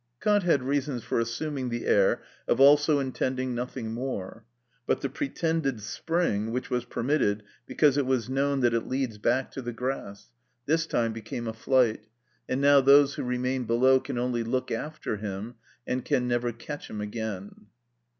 [0.21, 4.43] (2) Kant had reasons for assuming the air of also intending nothing more.
[4.87, 9.51] But the pretended spring, which was permitted because it was known that it leads back
[9.51, 10.31] to the grass,
[10.65, 12.07] this time became a flight,
[12.49, 15.53] and now those who remain below can only look after him,
[15.85, 17.67] and can never catch him again.